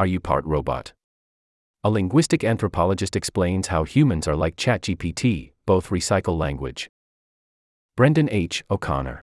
[0.00, 0.94] Are you part robot?
[1.84, 6.88] A linguistic anthropologist explains how humans are like ChatGPT, both recycle language.
[7.98, 8.64] Brendan H.
[8.70, 9.20] O'Connor.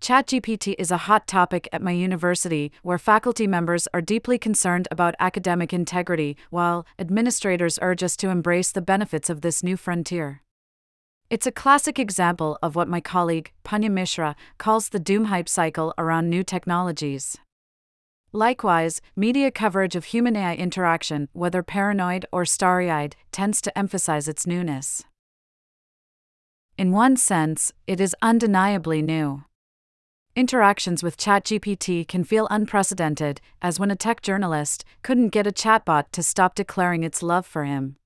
[0.00, 5.16] ChatGPT is a hot topic at my university, where faculty members are deeply concerned about
[5.18, 10.42] academic integrity, while administrators urge us to embrace the benefits of this new frontier.
[11.30, 15.92] It's a classic example of what my colleague, Punya Mishra, calls the doom hype cycle
[15.98, 17.36] around new technologies.
[18.32, 24.28] Likewise, media coverage of human AI interaction, whether paranoid or starry eyed, tends to emphasize
[24.28, 25.02] its newness.
[26.78, 29.42] In one sense, it is undeniably new.
[30.36, 36.04] Interactions with ChatGPT can feel unprecedented, as when a tech journalist couldn't get a chatbot
[36.12, 37.96] to stop declaring its love for him.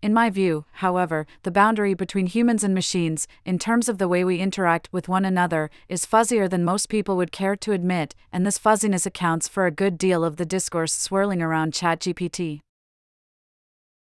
[0.00, 4.22] In my view, however, the boundary between humans and machines, in terms of the way
[4.22, 8.46] we interact with one another, is fuzzier than most people would care to admit, and
[8.46, 12.60] this fuzziness accounts for a good deal of the discourse swirling around ChatGPT.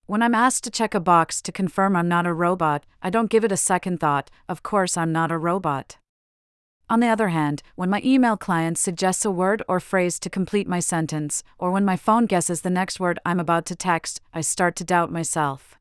[0.06, 3.30] When I'm asked to check a box to confirm I'm not a robot, I don't
[3.30, 5.98] give it a second thought, of course I'm not a robot.
[6.90, 10.66] On the other hand, when my email client suggests a word or phrase to complete
[10.66, 14.40] my sentence, or when my phone guesses the next word I'm about to text, I
[14.40, 15.78] start to doubt myself.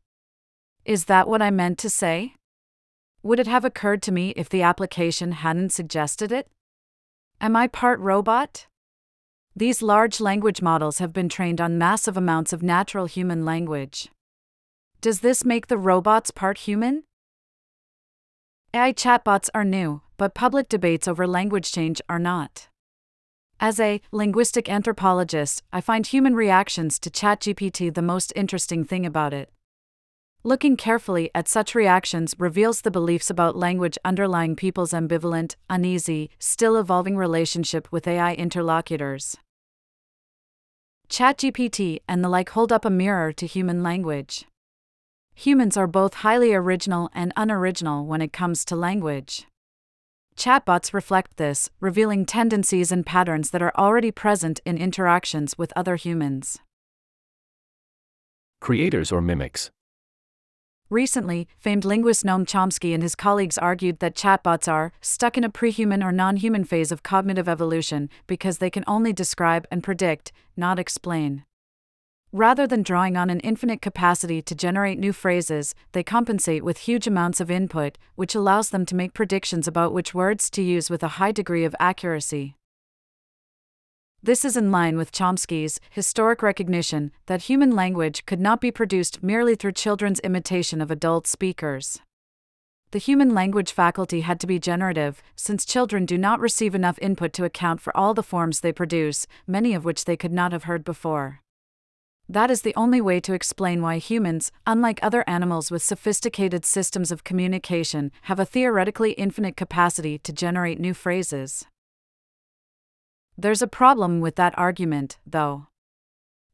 [0.84, 2.34] Is that what I meant to say?
[3.24, 6.50] Would it have occurred to me if the application hadn't suggested it?
[7.40, 8.68] Am I part robot?
[9.56, 14.10] These large language models have been trained on massive amounts of natural human language.
[15.00, 17.04] Does this make the robots part human?
[18.74, 22.68] AI chatbots are new, but public debates over language change are not.
[23.60, 29.34] As a linguistic anthropologist, I find human reactions to ChatGPT the most interesting thing about
[29.34, 29.52] it.
[30.44, 36.78] Looking carefully at such reactions reveals the beliefs about language underlying people's ambivalent, uneasy, still
[36.78, 39.36] evolving relationship with AI interlocutors.
[41.10, 44.46] ChatGPT and the like hold up a mirror to human language.
[45.36, 49.48] Humans are both highly original and unoriginal when it comes to language.
[50.38, 55.96] Chatbots reflect this, revealing tendencies and patterns that are already present in interactions with other
[55.96, 56.60] humans.
[58.62, 59.72] Creators or mimics?
[60.92, 65.50] Recently, famed linguist Noam Chomsky and his colleagues argued that chatbots are stuck in a
[65.50, 70.32] prehuman or non human phase of cognitive evolution because they can only describe and predict,
[70.56, 71.44] not explain.
[72.34, 77.08] Rather than drawing on an infinite capacity to generate new phrases, they compensate with huge
[77.08, 81.02] amounts of input, which allows them to make predictions about which words to use with
[81.04, 82.56] a high degree of accuracy.
[84.22, 89.24] This is in line with Chomsky's historic recognition that human language could not be produced
[89.24, 92.02] merely through children's imitation of adult speakers.
[92.92, 97.32] The human language faculty had to be generative, since children do not receive enough input
[97.34, 100.64] to account for all the forms they produce, many of which they could not have
[100.64, 101.42] heard before.
[102.30, 107.10] That is the only way to explain why humans, unlike other animals with sophisticated systems
[107.10, 111.66] of communication, have a theoretically infinite capacity to generate new phrases.
[113.38, 115.68] There's a problem with that argument, though.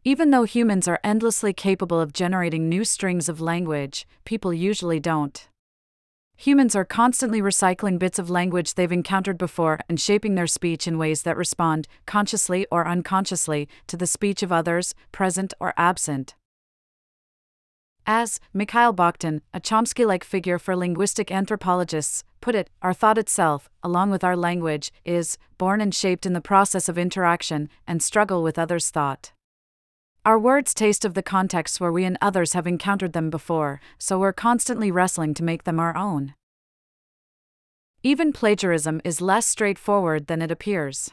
[0.04, 5.48] Even though humans are endlessly capable of generating new strings of language, people usually don't.
[6.44, 10.98] Humans are constantly recycling bits of language they've encountered before and shaping their speech in
[10.98, 16.36] ways that respond, consciously or unconsciously, to the speech of others, present or absent.
[18.06, 23.70] As Mikhail Bakhtin, a Chomsky like figure for linguistic anthropologists, put it, our thought itself,
[23.81, 28.44] along with our language, is born and shaped in the process of interaction and struggle
[28.44, 29.31] with others' thought.
[30.26, 34.18] Our words taste of the contexts where we and others have encountered them before, so
[34.18, 36.34] we're constantly wrestling to make them our own.
[38.04, 41.12] Even plagiarism is less straightforward than it appears.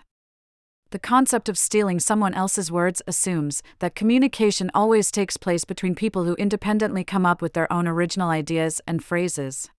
[0.91, 6.23] The concept of stealing someone else's words assumes that communication always takes place between people
[6.23, 9.71] who independently come up with their own original ideas and phrases.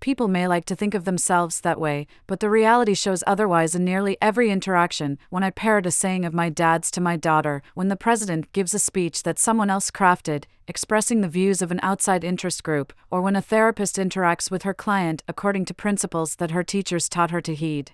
[0.00, 3.84] People may like to think of themselves that way, but the reality shows otherwise in
[3.84, 5.18] nearly every interaction.
[5.28, 8.72] When I parrot a saying of my dad's to my daughter, when the president gives
[8.72, 13.20] a speech that someone else crafted, expressing the views of an outside interest group, or
[13.20, 17.42] when a therapist interacts with her client according to principles that her teachers taught her
[17.42, 17.92] to heed.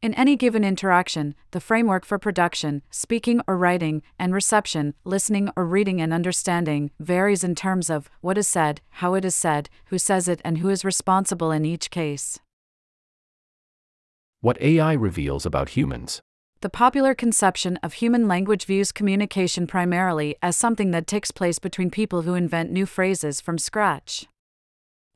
[0.00, 5.66] In any given interaction, the framework for production, speaking or writing, and reception, listening or
[5.66, 9.98] reading and understanding, varies in terms of what is said, how it is said, who
[9.98, 12.38] says it, and who is responsible in each case.
[14.40, 16.20] What AI reveals about humans.
[16.60, 21.90] The popular conception of human language views communication primarily as something that takes place between
[21.90, 24.28] people who invent new phrases from scratch.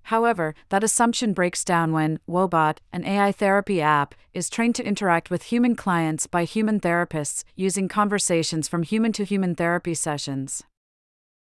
[0.05, 5.31] However, that assumption breaks down when Woebot, an AI therapy app, is trained to interact
[5.31, 10.63] with human clients by human therapists using conversations from human to human therapy sessions.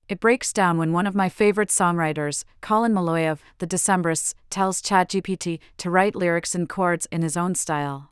[0.09, 5.59] It breaks down when one of my favorite songwriters, Colin of The Decemberists, tells ChatGPT
[5.77, 8.11] to write lyrics and chords in his own style.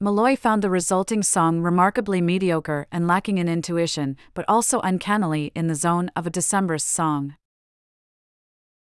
[0.00, 5.68] Meloy found the resulting song remarkably mediocre and lacking in intuition, but also uncannily in
[5.68, 7.36] the zone of a Decemberist song.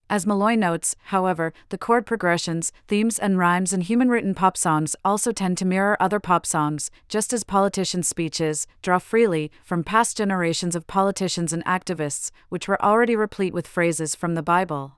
[0.09, 4.95] As Meloy notes, however, the chord progressions, themes, and rhymes in human written pop songs
[5.04, 10.15] also tend to mirror other pop songs, just as politicians' speeches draw freely from past
[10.15, 14.94] generations of politicians and activists, which were already replete with phrases from the Bible.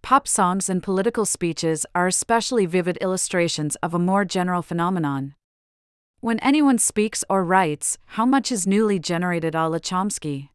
[0.00, 5.34] Pop songs and political speeches are especially vivid illustrations of a more general phenomenon.
[6.20, 10.48] When anyone speaks or writes, how much is newly generated a la Chomsky?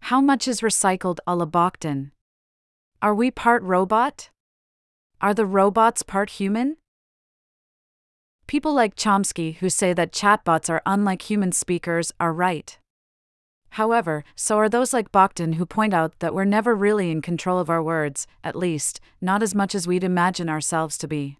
[0.00, 2.10] How much is recycled a la Bakhtin?
[3.04, 4.30] Are we part robot?
[5.20, 6.78] Are the robots part human?
[8.46, 12.78] People like Chomsky who say that chatbots are unlike human speakers are right.
[13.72, 17.58] However, so are those like Bakhtin who point out that we're never really in control
[17.58, 21.36] of our words, at least, not as much as we'd imagine ourselves to be.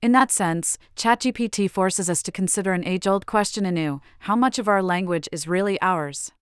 [0.00, 4.58] In that sense, ChatGPT forces us to consider an age old question anew how much
[4.58, 6.32] of our language is really ours?